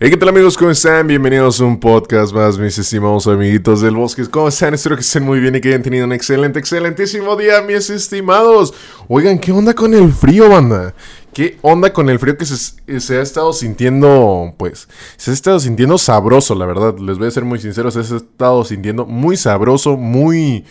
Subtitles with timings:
[0.00, 0.56] Hey, ¿qué tal amigos?
[0.56, 1.08] ¿Cómo están?
[1.08, 4.24] Bienvenidos a un podcast más, mis estimados amiguitos del bosque.
[4.30, 4.72] ¿Cómo están?
[4.72, 8.72] Espero que estén muy bien y que hayan tenido un excelente, excelentísimo día, mis estimados.
[9.08, 10.94] Oigan, ¿qué onda con el frío, banda?
[11.32, 14.54] ¿Qué onda con el frío que se, ha estado sintiendo?
[14.56, 16.98] Pues, se ha estado sintiendo sabroso, la verdad.
[16.98, 20.64] Les voy a ser muy sinceros, se ha estado sintiendo muy sabroso, muy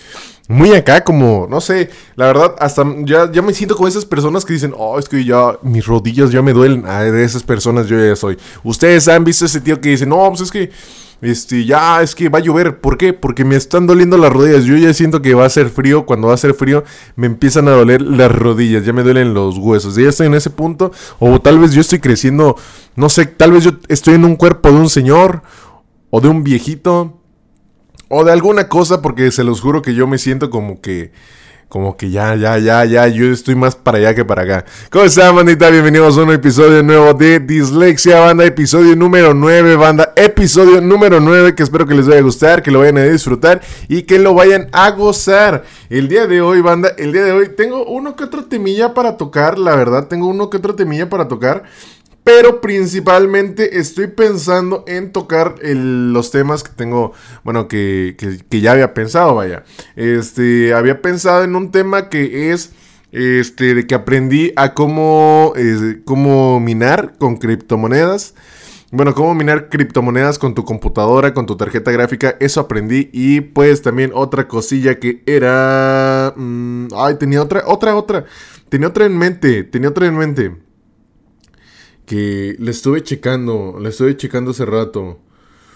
[0.49, 4.45] muy acá, como, no sé, la verdad, hasta ya, ya me siento como esas personas
[4.45, 6.85] que dicen, oh, es que ya mis rodillas ya me duelen.
[6.87, 8.37] Ah, de esas personas yo ya soy.
[8.63, 10.71] Ustedes han visto ese tío que dice, no, pues es que,
[11.21, 12.79] este, ya, es que va a llover.
[12.79, 13.13] ¿Por qué?
[13.13, 14.65] Porque me están doliendo las rodillas.
[14.65, 16.05] Yo ya siento que va a ser frío.
[16.05, 16.83] Cuando va a ser frío,
[17.15, 18.85] me empiezan a doler las rodillas.
[18.85, 19.95] Ya me duelen los huesos.
[19.95, 20.91] Ya estoy en ese punto.
[21.19, 22.55] O tal vez yo estoy creciendo,
[22.95, 25.41] no sé, tal vez yo estoy en un cuerpo de un señor
[26.09, 27.19] o de un viejito
[28.09, 31.11] o de alguna cosa, porque se los juro que yo me siento como que.
[31.69, 34.65] Como que ya, ya, ya, ya, yo estoy más para allá que para acá.
[34.89, 35.69] ¿Cómo están, bandita?
[35.69, 38.45] Bienvenidos a un episodio nuevo de Dislexia, banda.
[38.45, 40.13] Episodio número 9, banda.
[40.15, 43.61] Episodio número 9, que espero que les vaya a gustar, que lo vayan a disfrutar
[43.89, 45.65] y que lo vayan a gozar.
[45.89, 49.17] El día de hoy, banda, el día de hoy tengo uno que otro temilla para
[49.17, 51.63] tocar, la verdad, tengo uno que otro temilla para tocar.
[52.27, 57.13] Pero principalmente estoy pensando en tocar los temas que tengo,
[57.45, 58.17] bueno, que,
[58.49, 59.63] ya había pensado, vaya.
[59.95, 62.73] Este, había pensado en un tema que es,
[63.13, 65.53] este, de que aprendí a cómo,
[66.03, 68.35] cómo minar con criptomonedas.
[68.91, 73.09] Bueno, cómo minar criptomonedas con tu computadora, con tu tarjeta gráfica, eso aprendí.
[73.13, 76.33] Y pues también otra cosilla que era...
[76.35, 78.25] Mm, ay, tenía otra, otra, otra.
[78.67, 80.66] Tenía otra en mente, tenía otra en mente
[82.07, 85.19] que le estuve checando, le estuve checando hace rato.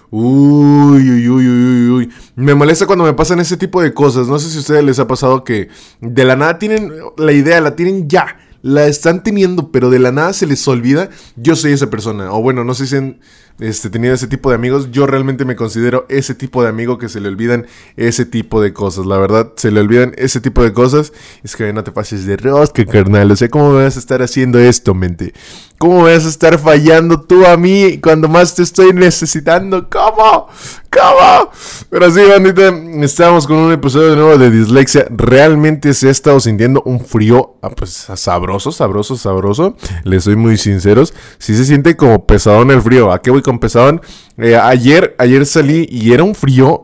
[0.09, 2.09] Uy, uy, uy, uy, uy.
[2.35, 4.27] Me molesta cuando me pasan ese tipo de cosas.
[4.29, 5.67] No sé si a ustedes les ha pasado que
[5.99, 8.37] de la nada tienen la idea, la tienen ya.
[8.61, 11.09] La están teniendo, pero de la nada se les olvida.
[11.35, 12.31] Yo soy esa persona.
[12.31, 13.19] O bueno, no sé si han
[13.59, 14.91] este, tenido ese tipo de amigos.
[14.91, 18.73] Yo realmente me considero ese tipo de amigo que se le olvidan ese tipo de
[18.73, 19.05] cosas.
[19.05, 21.13] La verdad, se le olvidan ese tipo de cosas.
[21.43, 23.31] Es que no te pases de rosca, carnal.
[23.31, 25.33] O sea, ¿cómo me vas a estar haciendo esto, mente?
[25.81, 29.89] ¿Cómo me vas a estar fallando tú a mí cuando más te estoy necesitando?
[29.89, 30.47] ¿Cómo?
[30.91, 31.49] ¿Cómo?
[31.89, 32.71] Pero sí, bandita,
[33.03, 35.07] estamos con un episodio nuevo de Dislexia.
[35.09, 39.75] Realmente se ha estado sintiendo un frío, ah, pues sabroso, sabroso, sabroso.
[40.03, 41.15] Les soy muy sinceros.
[41.39, 43.11] Sí se siente como pesadón el frío.
[43.11, 44.01] ¿A qué voy con pesadón?
[44.37, 46.83] Eh, ayer, ayer salí y era un frío.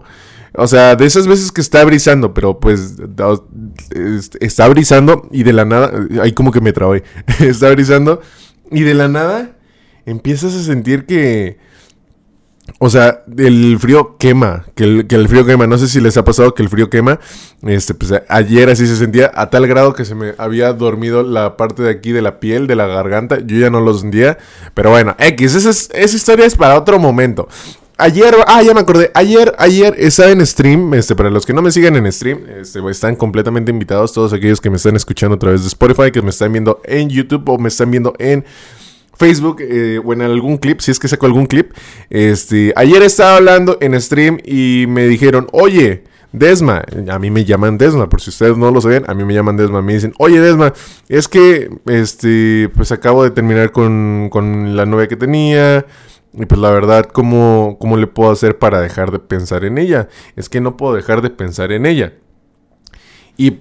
[0.54, 2.96] O sea, de esas veces que está brisando, pero pues
[4.40, 5.92] está brisando y de la nada,
[6.22, 7.04] ahí como que me trabé,
[7.40, 8.22] está brisando
[8.72, 9.58] y de la nada
[10.06, 11.58] empiezas a sentir que...
[12.80, 15.68] O sea, el frío quema, que el, que el, frío quema.
[15.68, 17.20] No sé si les ha pasado que el frío quema.
[17.64, 21.58] Este, pues ayer así se sentía a tal grado que se me había dormido la
[21.58, 23.40] parte de aquí de la piel, de la garganta.
[23.40, 24.38] Yo ya no lo sentía.
[24.74, 27.48] Pero bueno, X, esa, esa historia es para otro momento.
[28.00, 29.10] Ayer, ah, ya me acordé.
[29.16, 30.94] Ayer, ayer estaba en stream.
[30.94, 34.14] Este, para los que no me siguen en stream, este, están completamente invitados.
[34.14, 37.10] Todos aquellos que me están escuchando a través de Spotify, que me están viendo en
[37.10, 38.46] YouTube o me están viendo en
[39.18, 41.74] Facebook eh, o en algún clip, si es que saco algún clip.
[42.10, 47.78] Este, ayer estaba hablando en stream y me dijeron, oye, Desma, a mí me llaman
[47.78, 50.40] Desma, por si ustedes no lo saben, a mí me llaman Desma, me dicen, oye
[50.40, 50.74] Desma,
[51.08, 55.86] es que, este, pues acabo de terminar con, con la novia que tenía,
[56.34, 60.10] y pues la verdad, ¿cómo, ¿cómo le puedo hacer para dejar de pensar en ella?
[60.36, 62.14] Es que no puedo dejar de pensar en ella.
[63.38, 63.52] Y,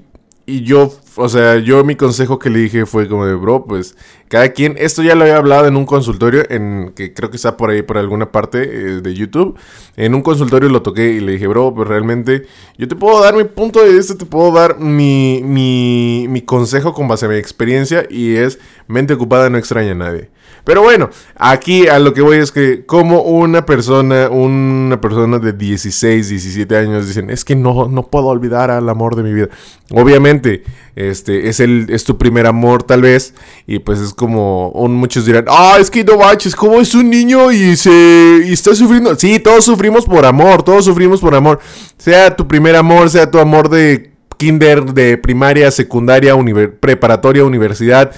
[0.48, 3.96] y yo, o sea, yo mi consejo que le dije fue como de, bro, pues
[4.28, 7.56] cada quien, esto ya lo había hablado en un consultorio, en que creo que está
[7.56, 9.58] por ahí, por alguna parte eh, de YouTube.
[9.96, 12.46] En un consultorio lo toqué y le dije, bro, pues realmente
[12.78, 16.94] yo te puedo dar mi punto de vista, te puedo dar mi, mi, mi consejo
[16.94, 20.30] con base a mi experiencia y es mente ocupada no extraña a nadie.
[20.66, 25.52] Pero bueno, aquí a lo que voy es que como una persona, una persona de
[25.52, 29.48] 16, 17 años dicen, es que no, no puedo olvidar al amor de mi vida.
[29.92, 30.64] Obviamente,
[30.96, 33.32] este es el es tu primer amor tal vez
[33.68, 37.52] y pues es como muchos dirán, "Ah, es que no manches, como es un niño
[37.52, 41.60] y se y está sufriendo." Sí, todos sufrimos por amor, todos sufrimos por amor.
[41.96, 46.34] Sea tu primer amor, sea tu amor de kinder, de primaria, secundaria,
[46.80, 48.14] preparatoria, universidad.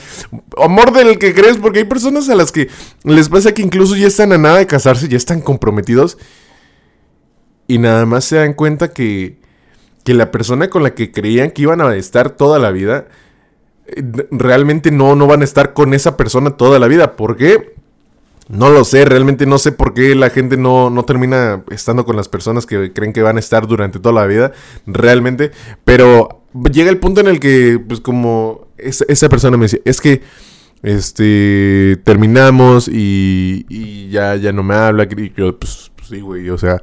[0.56, 2.68] Amor del que crees, porque hay personas a las que
[3.04, 6.18] les pasa que incluso ya están a nada de casarse, ya están comprometidos.
[7.66, 9.38] Y nada más se dan cuenta que,
[10.04, 13.08] que la persona con la que creían que iban a estar toda la vida,
[13.86, 17.16] eh, realmente no, no van a estar con esa persona toda la vida.
[17.16, 17.77] ¿Por qué?
[18.48, 22.16] No lo sé, realmente no sé por qué la gente no, no, termina estando con
[22.16, 24.52] las personas que creen que van a estar durante toda la vida,
[24.86, 25.50] realmente.
[25.84, 26.42] Pero
[26.72, 30.22] llega el punto en el que, pues como esa, persona me dice, es que
[30.82, 35.04] este, terminamos y, y ya, ya no me habla.
[35.04, 36.80] Y yo, pues, sí, güey, o sea,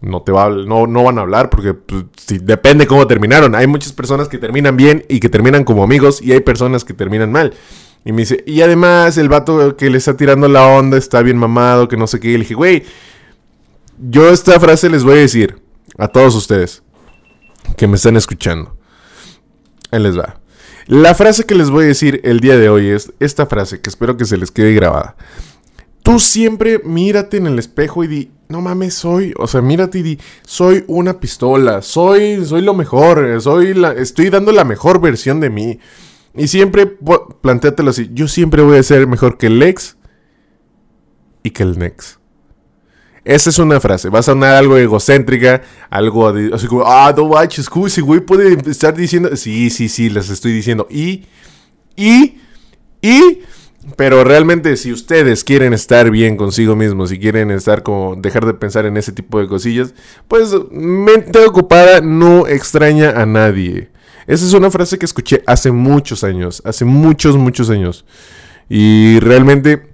[0.00, 2.04] no te va no, no van a hablar porque pues,
[2.42, 3.54] depende cómo terminaron.
[3.54, 6.94] Hay muchas personas que terminan bien y que terminan como amigos y hay personas que
[6.94, 7.54] terminan mal.
[8.04, 11.36] Y me dice, y además el vato que le está tirando la onda está bien
[11.36, 12.28] mamado, que no sé qué.
[12.28, 12.84] Y le dije, güey,
[13.98, 15.60] yo esta frase les voy a decir
[15.98, 16.82] a todos ustedes
[17.76, 18.76] que me están escuchando.
[19.90, 20.40] Ahí les va.
[20.86, 23.90] La frase que les voy a decir el día de hoy es esta frase que
[23.90, 25.16] espero que se les quede grabada.
[26.02, 30.02] Tú siempre mírate en el espejo y di, no mames, soy, o sea, mírate y
[30.02, 35.40] di, soy una pistola, soy, soy lo mejor, soy la, estoy dando la mejor versión
[35.40, 35.78] de mí.
[36.38, 36.86] Y siempre
[37.42, 39.96] planteátelo así, yo siempre voy a ser mejor que el ex
[41.42, 42.18] y que el next.
[43.24, 44.08] Esa es una frase.
[44.08, 48.94] Va a sonar algo egocéntrica, algo así como, ah, no manches, ese güey puede estar
[48.94, 49.36] diciendo.
[49.36, 50.86] Sí, sí, sí, les estoy diciendo.
[50.88, 51.24] Y,
[51.94, 52.38] y,
[53.02, 53.40] y.
[53.96, 58.54] Pero realmente, si ustedes quieren estar bien consigo mismos, si quieren estar como dejar de
[58.54, 59.92] pensar en ese tipo de cosillas,
[60.26, 63.90] pues mente ocupada no extraña a nadie.
[64.28, 68.04] Esa es una frase que escuché hace muchos años, hace muchos, muchos años.
[68.68, 69.88] Y realmente,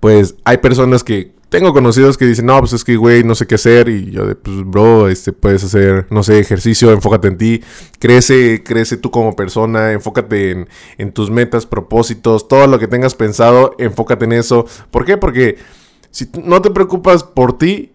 [0.00, 3.46] pues hay personas que tengo conocidos que dicen, no, pues es que, güey, no sé
[3.46, 3.88] qué hacer.
[3.88, 7.62] Y yo de, pues, bro, este, puedes hacer, no sé, ejercicio, enfócate en ti.
[8.00, 10.66] Crece, crece tú como persona, enfócate
[10.98, 14.66] en, tus metas, propósitos, todo lo que tengas pensado, enfócate en eso.
[14.90, 15.16] ¿Por qué?
[15.16, 15.58] Porque
[16.10, 17.92] si no te preocupas por ti,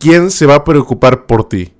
[0.00, 1.74] ¿quién se va a preocupar por ti?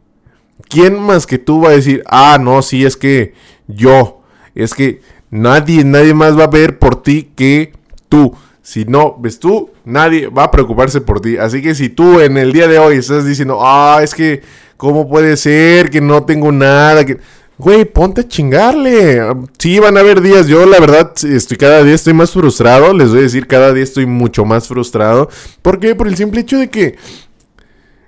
[0.68, 3.34] ¿Quién más que tú va a decir, ah, no, sí, es que
[3.66, 4.22] yo,
[4.54, 5.00] es que
[5.30, 7.72] nadie, nadie más va a ver por ti que
[8.08, 8.34] tú.
[8.62, 11.36] Si no ves tú, nadie va a preocuparse por ti.
[11.36, 14.42] Así que si tú en el día de hoy estás diciendo, ah, es que,
[14.76, 17.04] ¿cómo puede ser que no tengo nada?
[17.04, 17.18] Que...
[17.58, 19.20] Güey, ponte a chingarle.
[19.58, 20.46] Sí, van a haber días.
[20.46, 22.92] Yo, la verdad, estoy cada día estoy más frustrado.
[22.92, 25.28] Les voy a decir, cada día estoy mucho más frustrado.
[25.60, 25.94] ¿Por qué?
[25.94, 26.96] Por el simple hecho de que.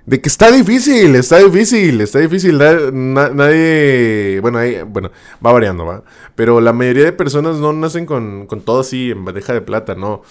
[0.05, 2.57] De que está difícil, está difícil, está difícil.
[2.59, 4.39] nadie.
[4.39, 5.09] Bueno, ahí, bueno,
[5.43, 6.03] va variando, ¿va?
[6.35, 9.95] Pero la mayoría de personas no nacen con, con todo así en bandeja de plata,
[9.95, 10.21] ¿no?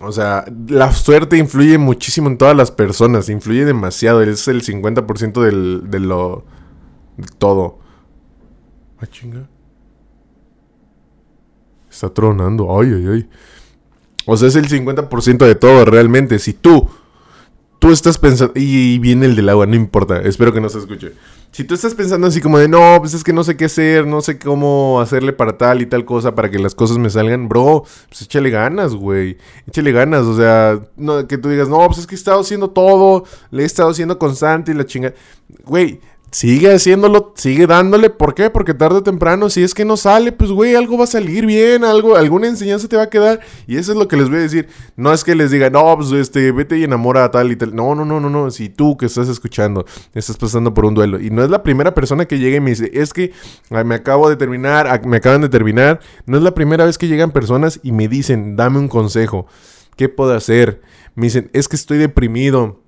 [0.00, 5.40] O sea, la suerte influye muchísimo en todas las personas, influye demasiado, es el 50%
[5.40, 6.44] del, de lo...
[7.16, 7.78] de todo.
[9.00, 9.48] Ah, chinga.
[11.88, 13.30] Está tronando, ay, ay, ay.
[14.26, 16.40] O sea, es el 50% de todo realmente.
[16.40, 16.88] Si tú,
[17.84, 18.54] tú estás pensando...
[18.56, 21.12] Y viene el del agua, no importa, espero que no se escuche.
[21.50, 24.06] Si tú estás pensando así como de, no, pues es que no sé qué hacer,
[24.06, 27.46] no sé cómo hacerle para tal y tal cosa para que las cosas me salgan,
[27.46, 29.36] bro, pues échale ganas, güey.
[29.68, 32.70] Échale ganas, o sea, no, que tú digas, no, pues es que he estado haciendo
[32.70, 35.12] todo, le he estado haciendo constante y la chinga.
[35.64, 36.00] Güey,
[36.34, 38.10] Sigue haciéndolo, sigue dándole.
[38.10, 38.50] ¿Por qué?
[38.50, 41.46] Porque tarde o temprano, si es que no sale, pues güey, algo va a salir
[41.46, 43.38] bien, algo, alguna enseñanza te va a quedar.
[43.68, 44.66] Y eso es lo que les voy a decir.
[44.96, 47.72] No es que les diga, no, pues este, vete y enamora tal y tal.
[47.72, 48.50] No, no, no, no, no.
[48.50, 51.20] Si tú que estás escuchando, estás pasando por un duelo.
[51.20, 53.30] Y no es la primera persona que llega y me dice, es que
[53.70, 56.00] me acabo de terminar, me acaban de terminar.
[56.26, 59.46] No es la primera vez que llegan personas y me dicen, dame un consejo.
[59.96, 60.82] ¿Qué puedo hacer?
[61.14, 62.83] Me dicen, es que estoy deprimido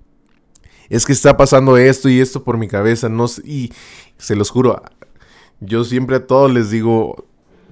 [0.88, 3.72] es que está pasando esto y esto por mi cabeza, no y
[4.18, 4.82] se los juro,
[5.60, 7.26] yo siempre a todos les digo,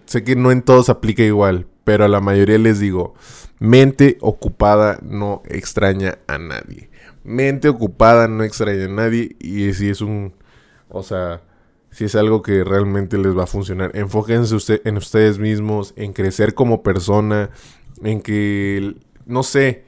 [0.06, 3.14] sé que no en todos aplica igual, pero a la mayoría les digo,
[3.58, 6.90] mente ocupada no extraña a nadie.
[7.25, 10.35] Mente ocupada no extraña a nadie y si es un,
[10.88, 11.42] o sea,
[11.90, 16.12] si es algo que realmente les va a funcionar, enfóquense usted, en ustedes mismos, en
[16.12, 17.50] crecer como persona,
[18.02, 19.85] en que, no sé,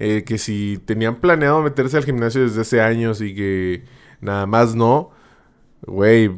[0.00, 3.82] eh, que si tenían planeado meterse al gimnasio desde hace años y que
[4.20, 5.10] nada más no,
[5.84, 6.30] güey,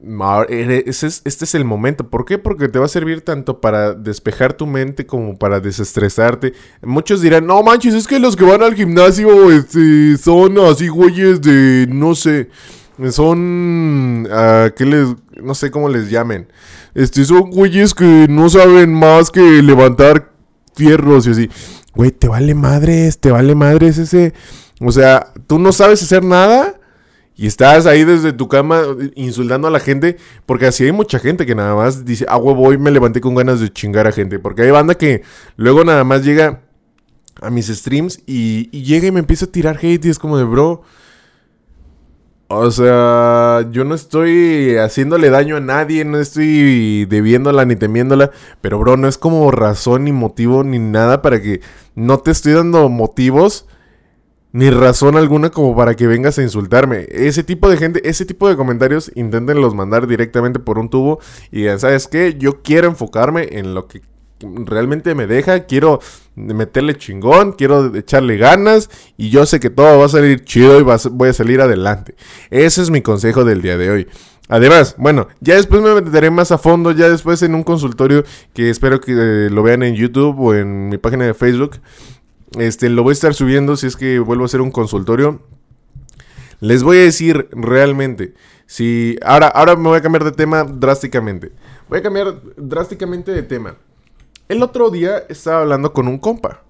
[0.00, 2.10] este es el momento.
[2.10, 2.38] ¿Por qué?
[2.38, 6.52] Porque te va a servir tanto para despejar tu mente como para desestresarte.
[6.82, 11.40] Muchos dirán, no manches, es que los que van al gimnasio este, son así, güeyes
[11.42, 12.48] de, no sé,
[13.12, 15.08] son, uh, ¿qué les,
[15.40, 16.48] no sé cómo les llamen.
[16.94, 20.32] Este, son güeyes que no saben más que levantar
[20.74, 21.50] fierros y así.
[21.94, 24.32] Güey, te vale madres, te vale madres ese.
[24.80, 26.74] O sea, tú no sabes hacer nada
[27.36, 28.82] y estás ahí desde tu cama
[29.14, 30.16] insultando a la gente.
[30.46, 33.34] Porque así hay mucha gente que nada más dice, ah, huevo, hoy me levanté con
[33.34, 34.38] ganas de chingar a gente.
[34.38, 35.22] Porque hay banda que
[35.56, 36.62] luego nada más llega
[37.40, 40.38] a mis streams y, y llega y me empieza a tirar hate y es como
[40.38, 40.82] de, bro.
[42.52, 48.76] O sea, yo no estoy haciéndole daño a nadie, no estoy debiéndola ni temiéndola, pero
[48.80, 51.60] bro, no es como razón ni motivo ni nada para que
[51.94, 53.66] no te estoy dando motivos
[54.50, 57.06] ni razón alguna como para que vengas a insultarme.
[57.10, 61.20] Ese tipo de gente, ese tipo de comentarios, inténtenlos mandar directamente por un tubo
[61.52, 62.34] y digan, ¿sabes qué?
[62.36, 64.02] Yo quiero enfocarme en lo que
[64.40, 66.00] realmente me deja, quiero
[66.40, 70.82] meterle chingón, quiero echarle ganas y yo sé que todo va a salir chido y
[70.82, 72.14] voy a salir adelante.
[72.50, 74.08] Ese es mi consejo del día de hoy.
[74.48, 78.68] Además, bueno, ya después me meteré más a fondo, ya después en un consultorio que
[78.68, 81.76] espero que eh, lo vean en YouTube o en mi página de Facebook.
[82.58, 85.40] Este, lo voy a estar subiendo si es que vuelvo a hacer un consultorio.
[86.58, 88.34] Les voy a decir realmente,
[88.66, 91.52] si ahora, ahora me voy a cambiar de tema drásticamente.
[91.88, 93.76] Voy a cambiar drásticamente de tema.
[94.50, 96.64] El otro día estaba hablando con un compa,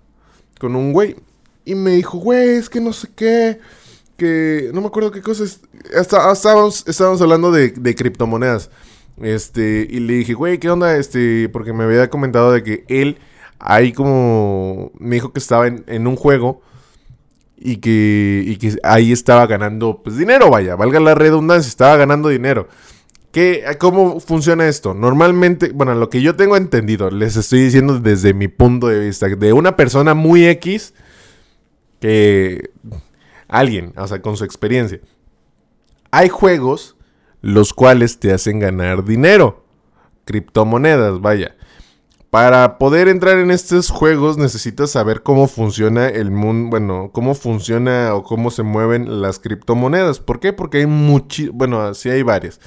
[0.59, 1.17] con un güey,
[1.65, 3.59] y me dijo, güey, es que no sé qué,
[4.19, 5.61] que no me acuerdo qué cosas.
[5.99, 8.69] Hasta, estábamos, estábamos hablando de, de criptomonedas.
[9.23, 10.95] Este, y le dije, güey, ¿qué onda?
[10.99, 13.17] Este, porque me había comentado de que él
[13.59, 16.61] ahí como me dijo que estaba en, un juego
[17.57, 22.29] y que, y que ahí estaba ganando pues dinero, vaya, valga la redundancia, estaba ganando
[22.29, 22.69] dinero.
[23.33, 24.93] ¿Qué, ¿Cómo funciona esto?
[24.93, 29.29] Normalmente, bueno, lo que yo tengo entendido, les estoy diciendo desde mi punto de vista,
[29.29, 30.95] de una persona muy X,
[32.01, 32.71] que
[33.47, 35.01] alguien, o sea, con su experiencia.
[36.11, 36.97] Hay juegos
[37.41, 39.65] los cuales te hacen ganar dinero,
[40.25, 41.57] criptomonedas, vaya.
[42.31, 48.15] Para poder entrar en estos juegos necesitas saber cómo funciona el mundo, bueno, cómo funciona
[48.15, 50.21] o cómo se mueven las criptomonedas.
[50.21, 50.53] ¿Por qué?
[50.53, 52.61] Porque hay muchas, bueno, sí hay varias.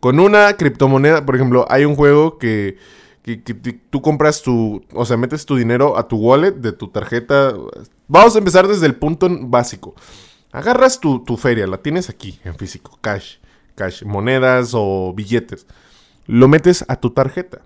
[0.00, 2.76] Con una criptomoneda, por ejemplo, hay un juego que,
[3.22, 3.38] que,
[3.90, 7.54] tú compras tu, o sea, metes tu dinero a tu wallet de tu tarjeta.
[8.08, 9.94] Vamos a empezar desde el punto básico.
[10.52, 13.36] Agarras tu, tu feria, la tienes aquí en físico, cash,
[13.74, 15.66] cash, monedas o billetes.
[16.26, 17.62] Lo metes a tu tarjeta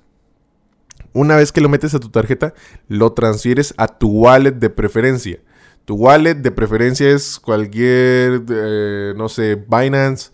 [1.12, 2.54] una vez que lo metes a tu tarjeta,
[2.88, 5.40] lo transfieres a tu wallet de preferencia.
[5.84, 10.30] Tu wallet de preferencia es cualquier, eh, no sé, Binance,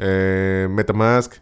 [0.00, 1.34] eh, Metamask,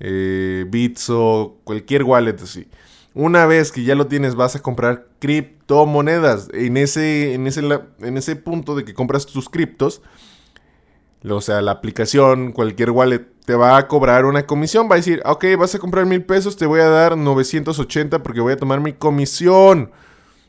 [0.00, 2.68] eh, Bitso, cualquier wallet así.
[3.12, 6.48] Una vez que ya lo tienes, vas a comprar criptomonedas.
[6.52, 7.60] En ese, en ese,
[8.00, 10.02] en ese punto de que compras tus criptos,
[11.28, 14.88] o sea, la aplicación, cualquier wallet, te va a cobrar una comisión.
[14.90, 18.40] Va a decir, ok, vas a comprar mil pesos, te voy a dar 980 porque
[18.40, 19.90] voy a tomar mi comisión.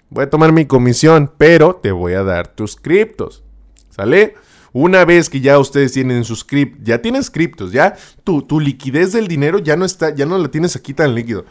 [0.09, 3.43] Voy a tomar mi comisión, pero te voy a dar tus criptos.
[3.89, 4.35] ¿Sale?
[4.77, 9.13] Una vez que ya ustedes tienen sus criptos, ya tienes criptos, ya tu, tu liquidez
[9.13, 11.45] del dinero ya no está, ya no la tienes aquí tan líquido.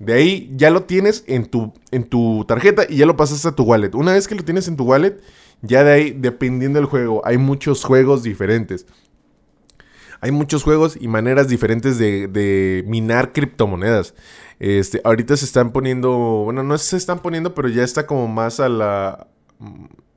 [0.00, 3.54] De ahí ya lo tienes en tu, en tu tarjeta y ya lo pasas a
[3.54, 3.94] tu wallet.
[3.94, 5.20] Una vez que lo tienes en tu wallet,
[5.62, 8.86] ya de ahí, dependiendo del juego, hay muchos juegos diferentes.
[10.20, 14.14] Hay muchos juegos y maneras diferentes de, minar criptomonedas.
[14.58, 16.10] Este, ahorita se están poniendo,
[16.42, 19.28] bueno, no se están poniendo, pero ya está como más a la...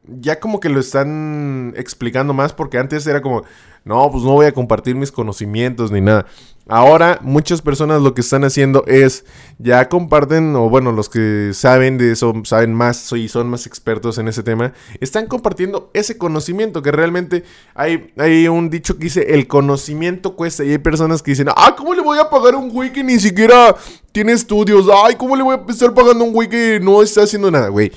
[0.08, 3.44] Ya como que lo están explicando más porque antes era como,
[3.84, 6.26] no, pues no voy a compartir mis conocimientos ni nada.
[6.70, 9.24] Ahora muchas personas lo que están haciendo es
[9.58, 14.18] ya comparten, o bueno, los que saben de eso, saben más y son más expertos
[14.18, 19.34] en ese tema, están compartiendo ese conocimiento que realmente hay, hay un dicho que dice,
[19.34, 22.70] el conocimiento cuesta y hay personas que dicen, ah, ¿cómo le voy a pagar un
[22.70, 23.74] güey que ni siquiera
[24.12, 24.88] tiene estudios?
[25.06, 27.94] Ay, ¿cómo le voy a estar pagando un güey que no está haciendo nada, güey?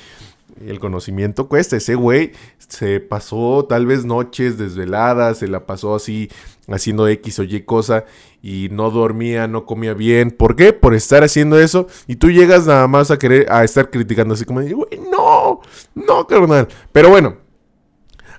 [0.66, 1.76] El conocimiento cuesta.
[1.76, 6.30] Ese güey se pasó tal vez noches desveladas, se la pasó así
[6.68, 8.04] haciendo X o Y cosa
[8.42, 10.30] y no dormía, no comía bien.
[10.30, 10.72] ¿Por qué?
[10.72, 14.44] Por estar haciendo eso y tú llegas nada más a querer a estar criticando así
[14.44, 15.60] como, güey, no,
[15.94, 16.68] no, carnal.
[16.92, 17.38] Pero bueno,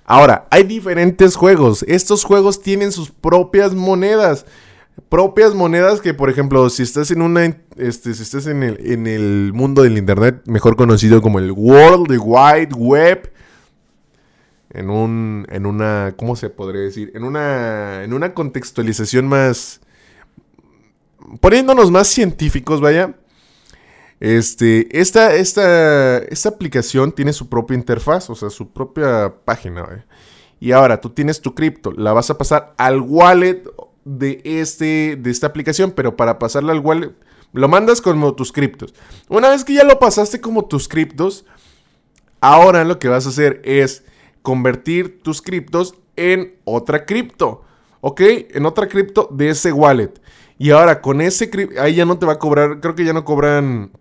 [0.05, 1.83] ahora, hay diferentes juegos.
[1.87, 4.45] Estos juegos tienen sus propias monedas
[5.09, 7.45] propias monedas que, por ejemplo, si estás en una,
[7.77, 12.17] este, si estás en el, en el mundo del internet, mejor conocido como el World
[12.19, 13.31] Wide Web,
[14.73, 17.11] en un, en una, ¿cómo se podría decir?
[17.13, 19.81] En una, en una contextualización más,
[21.39, 23.15] poniéndonos más científicos, vaya.
[24.21, 30.05] Este, esta, esta, esta aplicación tiene su propia interfaz, o sea, su propia página.
[30.59, 33.63] Y ahora tú tienes tu cripto, la vas a pasar al wallet
[34.05, 37.13] de, este, de esta aplicación, pero para pasarla al wallet,
[37.53, 38.93] lo mandas como tus criptos.
[39.27, 41.45] Una vez que ya lo pasaste como tus criptos,
[42.39, 44.03] ahora lo que vas a hacer es
[44.41, 47.63] convertir tus criptos en otra cripto.
[48.01, 48.21] ¿Ok?
[48.51, 50.19] En otra cripto de ese wallet.
[50.57, 53.13] Y ahora con ese cripto, ahí ya no te va a cobrar, creo que ya
[53.13, 53.91] no cobran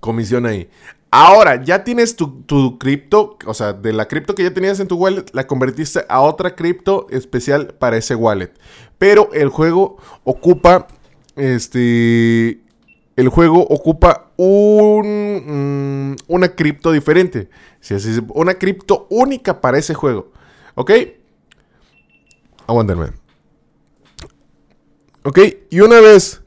[0.00, 0.68] comisión ahí.
[1.16, 4.96] Ahora, ya tienes tu, cripto, o sea, de la cripto que ya tenías en tu
[4.96, 8.52] wallet, la convertiste a otra cripto especial para ese wallet.
[8.98, 10.88] Pero el juego ocupa,
[11.36, 12.58] este,
[13.14, 17.48] el juego ocupa un, mm, una cripto diferente.
[18.34, 20.32] Una cripto única para ese juego.
[20.74, 20.90] ¿Ok?
[22.66, 23.12] Aguántenme.
[25.22, 25.38] ¿Ok?
[25.70, 26.43] Y una vez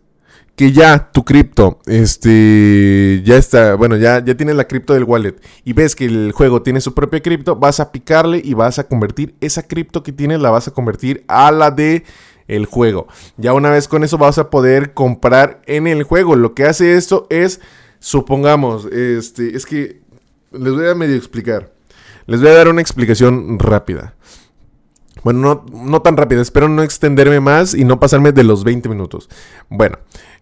[0.57, 5.35] que ya tu cripto, este, ya está, bueno, ya, ya tienes la cripto del wallet
[5.63, 8.87] y ves que el juego tiene su propia cripto, vas a picarle y vas a
[8.87, 12.05] convertir esa cripto que tienes, la vas a convertir a la de
[12.47, 13.07] el juego.
[13.37, 16.35] Ya una vez con eso vas a poder comprar en el juego.
[16.35, 17.61] Lo que hace esto es,
[17.99, 20.01] supongamos, este, es que
[20.51, 21.71] les voy a medio explicar.
[22.25, 24.15] Les voy a dar una explicación rápida.
[25.23, 28.87] Bueno, no, no, tan rápida, espero no extenderme más y no pasarme de los 20
[28.89, 29.29] minutos.
[29.69, 29.97] Bueno,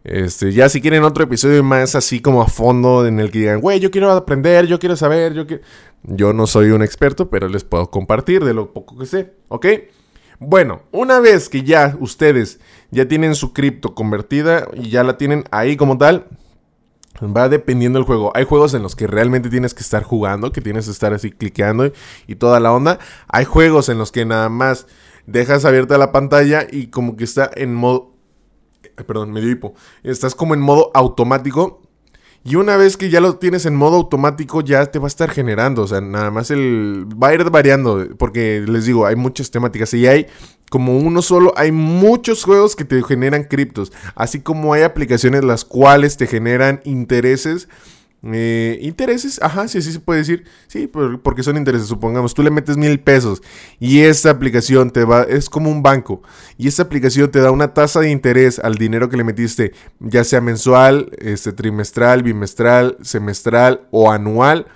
[0.05, 3.59] este, ya si quieren otro episodio más así como a fondo en el que digan,
[3.59, 5.63] güey, yo quiero aprender, yo quiero saber, yo quiero...
[6.07, 9.65] Yo no soy un experto, pero les puedo compartir de lo poco que sé, ¿ok?
[10.37, 12.59] Bueno, una vez que ya ustedes
[12.91, 16.27] ya tienen su cripto convertida y ya la tienen ahí como tal,
[17.23, 18.31] Va dependiendo del juego.
[18.35, 21.31] Hay juegos en los que realmente tienes que estar jugando, que tienes que estar así
[21.31, 21.91] cliqueando
[22.27, 22.99] y, toda la onda.
[23.27, 24.87] Hay juegos en los que nada más
[25.25, 28.14] dejas abierta la pantalla y como que está en modo...
[28.95, 29.73] Perdón, medio hipo.
[30.03, 31.81] Estás como en modo automático
[32.47, 35.31] y una vez que ya lo tienes en modo automático, ya te va a estar
[35.31, 35.81] generando.
[35.81, 37.07] O sea, nada más el.
[37.21, 38.07] Va a ir variando.
[38.19, 39.91] Porque les digo, hay muchas temáticas.
[39.95, 40.27] Y hay
[40.69, 43.91] como uno solo, hay muchos juegos que te generan criptos.
[44.13, 47.67] Así como hay aplicaciones las cuales te generan intereses
[48.33, 50.45] eh, intereses, ajá, sí, sí se puede decir.
[50.67, 51.87] Sí, porque son intereses.
[51.87, 53.41] Supongamos, tú le metes mil pesos
[53.79, 56.23] y esta aplicación te va, es como un banco.
[56.57, 60.23] Y esta aplicación te da una tasa de interés al dinero que le metiste, ya
[60.23, 64.67] sea mensual, este, trimestral, bimestral, semestral o anual,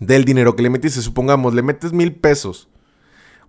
[0.00, 1.02] del dinero que le metiste.
[1.02, 2.69] Supongamos, le metes mil pesos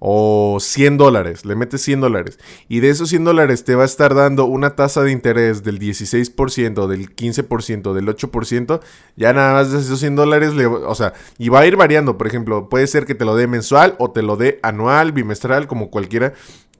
[0.04, 3.86] o 100 dólares, le metes 100 dólares y de esos 100 dólares te va a
[3.86, 8.82] estar dando una tasa de interés del 16%, del 15%, del 8%,
[9.16, 12.26] ya nada más de esos 100 dólares, o sea, y va a ir variando, por
[12.26, 15.92] ejemplo, puede ser que te lo dé mensual o te lo dé anual, bimestral, como
[15.92, 16.34] cualquiera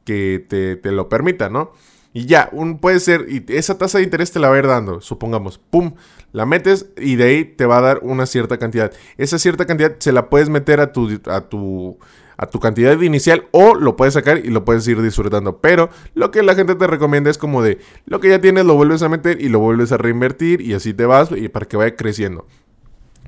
[0.04, 1.74] que te, te lo permita, ¿no?
[2.14, 4.68] Y ya, un, puede ser, y esa tasa de interés te la va a ir
[4.68, 5.94] dando, supongamos, pum,
[6.34, 8.92] la metes y de ahí te va a dar una cierta cantidad.
[9.18, 12.00] Esa cierta cantidad se la puedes meter a tu, a tu
[12.42, 15.58] a tu cantidad inicial o lo puedes sacar y lo puedes ir disfrutando.
[15.60, 18.74] Pero lo que la gente te recomienda es como de lo que ya tienes lo
[18.74, 21.78] vuelves a meter y lo vuelves a reinvertir y así te vas y para que
[21.78, 22.48] vaya creciendo.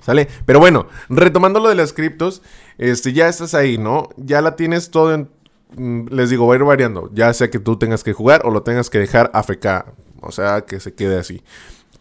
[0.02, 0.28] ¿Sale?
[0.46, 2.42] Pero bueno, retomando lo de las criptos,
[2.78, 4.10] este, ya estás ahí, ¿no?
[4.18, 5.30] Ya la tienes todo en...
[5.78, 7.10] Mm, les digo, va a ir variando.
[7.14, 9.86] Ya sea que tú tengas que jugar o lo tengas que dejar AFK.
[10.22, 11.42] O sea, que se quede así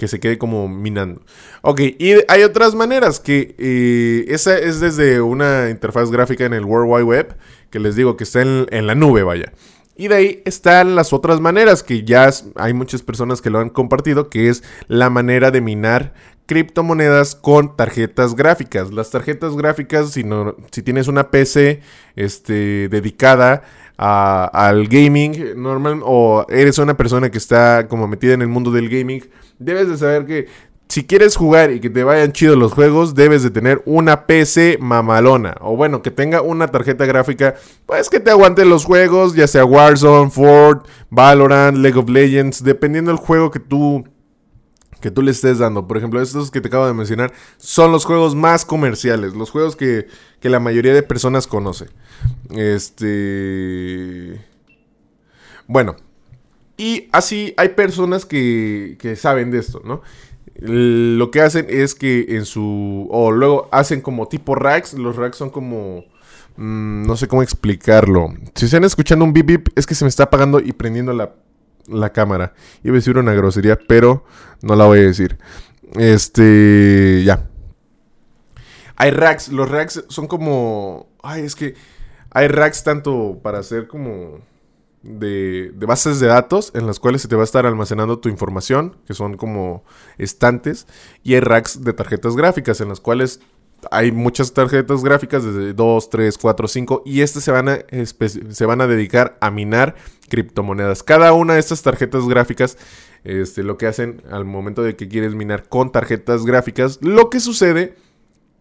[0.02, 1.22] que se quede como minando.
[1.60, 6.64] Ok, y hay otras maneras que eh, esa es desde una interfaz gráfica en el
[6.64, 7.36] World Wide Web,
[7.70, 9.52] que les digo que está en, en la nube, vaya.
[9.94, 13.68] Y de ahí están las otras maneras que ya hay muchas personas que lo han
[13.68, 16.14] compartido, que es la manera de minar
[16.46, 18.92] criptomonedas con tarjetas gráficas.
[18.92, 21.80] Las tarjetas gráficas, si, no, si tienes una PC
[22.16, 23.62] este, dedicada
[24.02, 28.88] al gaming normal o eres una persona que está como metida en el mundo del
[28.88, 29.24] gaming,
[29.58, 30.46] debes de saber que
[30.88, 34.76] si quieres jugar y que te vayan chidos los juegos, debes de tener una PC
[34.78, 35.54] mamalona.
[35.60, 37.54] O bueno, que tenga una tarjeta gráfica,
[37.86, 43.10] pues que te aguante los juegos, ya sea Warzone, Ford, Valorant, League of Legends, dependiendo
[43.10, 44.04] del juego que tú
[45.02, 45.86] que tú le estés dando.
[45.86, 49.76] Por ejemplo, estos que te acabo de mencionar son los juegos más comerciales, los juegos
[49.76, 50.06] que,
[50.40, 51.88] que la mayoría de personas conoce.
[52.50, 54.40] Este...
[55.66, 55.96] Bueno,
[56.78, 60.00] y así hay personas que, que saben de esto, ¿no?
[60.54, 63.08] Lo que hacen es que en su...
[63.10, 64.94] O luego hacen como tipo racks.
[64.94, 66.04] Los racks son como...
[66.56, 68.28] Mm, no sé cómo explicarlo.
[68.54, 71.34] Si están escuchando un bip bip, es que se me está apagando y prendiendo la,
[71.86, 72.54] la cámara.
[72.82, 74.24] Iba a decir una grosería, pero
[74.62, 75.38] no la voy a decir.
[75.94, 77.22] Este.
[77.24, 77.48] Ya.
[78.96, 79.48] Hay racks.
[79.48, 81.08] Los racks son como.
[81.22, 81.74] Ay, es que.
[82.30, 84.40] Hay racks tanto para hacer como
[85.02, 88.96] de, bases de datos en las cuales se te va a estar almacenando tu información,
[89.06, 89.84] que son como
[90.18, 90.86] estantes,
[91.22, 93.40] y hay racks de tarjetas gráficas en las cuales
[93.90, 97.78] hay muchas tarjetas gráficas desde 2, 3, 4, 5 y estas se van, a
[98.50, 99.96] se van a dedicar a minar
[100.28, 101.02] criptomonedas.
[101.02, 102.78] Cada una de estas tarjetas gráficas,
[103.24, 107.40] este, lo que hacen al momento de que quieres minar con tarjetas gráficas, lo que
[107.40, 107.96] sucede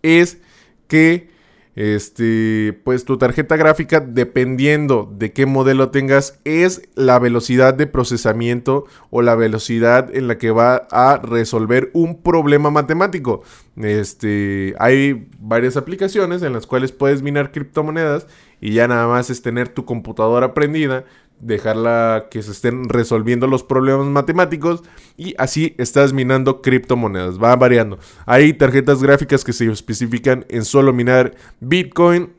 [0.02, 0.40] es
[0.88, 1.30] que
[1.76, 8.86] este, pues tu tarjeta gráfica, dependiendo de qué modelo tengas, es la velocidad de procesamiento
[9.10, 13.44] o la velocidad en la que va a resolver un problema matemático.
[13.78, 18.28] Este, hay varias aplicaciones en las cuales puedes minar criptomonedas
[18.60, 21.06] y ya nada más es tener tu computadora prendida,
[21.42, 24.84] dejarla que se estén resolviendo los problemas matemáticos
[25.18, 27.42] y así estás minando criptomonedas.
[27.42, 28.00] Va variando.
[28.26, 32.34] Hay tarjetas gráficas que se especifican en solo minar Bitcoin.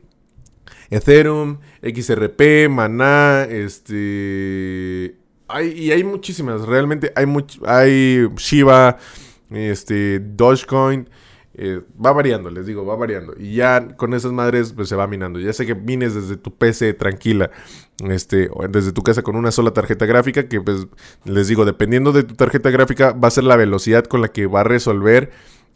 [0.90, 5.16] Ethereum, XRP, Maná, este...
[5.48, 8.98] Hay, y hay muchísimas, realmente hay, much, hay Shiba,
[9.50, 11.08] este, Dogecoin,
[11.54, 13.34] eh, va variando, les digo, va variando.
[13.38, 15.38] Y ya con esas madres pues se va minando.
[15.38, 17.50] Ya sé que mines desde tu PC tranquila,
[18.08, 20.86] este, desde tu casa con una sola tarjeta gráfica, que pues
[21.24, 24.46] les digo, dependiendo de tu tarjeta gráfica va a ser la velocidad con la que
[24.46, 25.30] va a resolver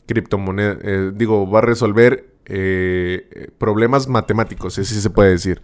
[0.07, 5.61] criptomonedas, eh, digo, va a resolver eh, problemas matemáticos, así se puede decir.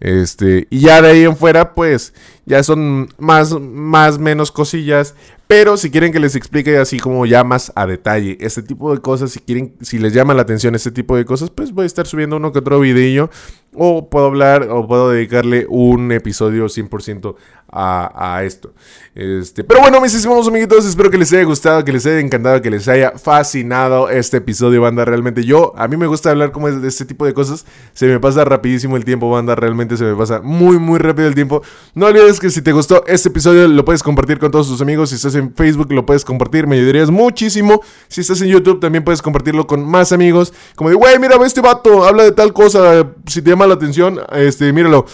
[0.00, 2.12] Este, y ya de ahí en fuera, pues,
[2.44, 5.14] ya son más, más, menos cosillas.
[5.48, 9.00] Pero si quieren que les explique así como ya más a detalle este tipo de
[9.00, 11.86] cosas, si quieren, si les llama la atención este tipo de cosas, pues voy a
[11.86, 13.30] estar subiendo uno que otro video.
[13.78, 17.36] O puedo hablar o puedo dedicarle un episodio 100%
[17.70, 18.72] a, a, esto.
[19.14, 22.62] Este, pero bueno, mis estimados amiguitos, espero que les haya gustado, que les haya encantado,
[22.62, 25.04] que les haya fascinado este episodio, banda.
[25.04, 27.64] Realmente yo, a mí me gusta hablar como de este tipo de cosas.
[27.92, 29.54] Se me pasa rapidísimo el tiempo, banda.
[29.54, 31.62] Realmente se me pasa muy, muy rápido el tiempo.
[31.94, 35.10] No olvides que si te gustó este episodio, lo puedes compartir con todos tus amigos.
[35.10, 36.66] Si estás en Facebook, lo puedes compartir.
[36.66, 37.80] Me ayudarías muchísimo.
[38.08, 40.52] Si estás en YouTube, también puedes compartirlo con más amigos.
[40.74, 43.06] Como de, güey, mira, este vato habla de tal cosa.
[43.26, 45.06] Si te llama la atención, este, míralo.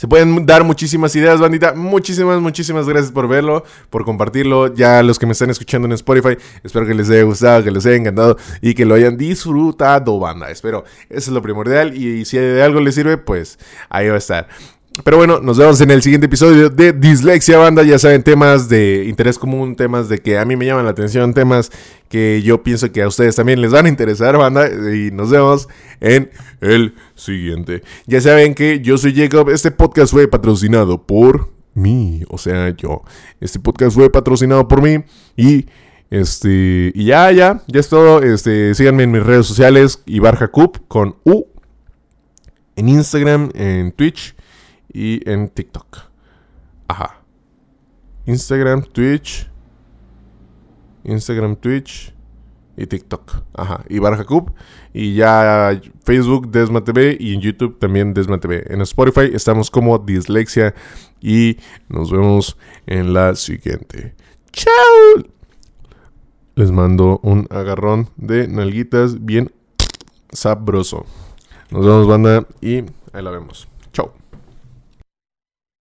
[0.00, 1.74] Se pueden dar muchísimas ideas, bandita.
[1.74, 4.72] Muchísimas, muchísimas gracias por verlo, por compartirlo.
[4.72, 7.84] Ya los que me están escuchando en Spotify, espero que les haya gustado, que les
[7.84, 10.50] haya encantado y que lo hayan disfrutado, banda.
[10.50, 11.94] Espero, eso es lo primordial.
[11.94, 13.58] Y si de algo les sirve, pues
[13.90, 14.48] ahí va a estar.
[15.04, 17.84] Pero bueno, nos vemos en el siguiente episodio de Dislexia Banda.
[17.84, 21.32] Ya saben, temas de interés común, temas de que a mí me llaman la atención,
[21.32, 21.70] temas
[22.08, 24.68] que yo pienso que a ustedes también les van a interesar, banda.
[24.68, 25.68] Y nos vemos
[26.00, 27.82] en el siguiente.
[28.06, 29.50] Ya saben que yo soy Jacob.
[29.50, 32.24] Este podcast fue patrocinado por mí.
[32.28, 33.04] O sea, yo.
[33.40, 35.04] Este podcast fue patrocinado por mí.
[35.36, 35.66] Y
[36.10, 36.90] este.
[36.96, 37.62] Y ya, ya.
[37.68, 38.22] Ya es todo.
[38.24, 38.74] Este.
[38.74, 40.02] Síganme en mis redes sociales.
[40.04, 40.50] Ibar
[40.88, 41.46] con U.
[42.74, 44.34] En Instagram, en Twitch
[44.92, 45.98] y en TikTok.
[46.88, 47.20] Ajá.
[48.26, 49.48] Instagram, Twitch.
[51.04, 52.14] Instagram, Twitch
[52.76, 53.42] y TikTok.
[53.54, 53.84] Ajá.
[53.88, 54.52] Y Barjacub.
[54.92, 57.16] Y ya Facebook, Desma TV.
[57.18, 58.64] Y en YouTube también Desma TV.
[58.68, 60.74] En Spotify estamos como Dislexia.
[61.20, 64.14] Y nos vemos en la siguiente.
[64.52, 65.24] ¡Chao!
[66.56, 69.52] Les mando un agarrón de nalguitas bien
[70.32, 71.06] sabroso.
[71.70, 72.46] Nos vemos, banda.
[72.60, 72.78] Y
[73.12, 73.69] ahí la vemos.